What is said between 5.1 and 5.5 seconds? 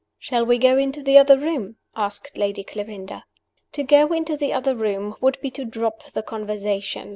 would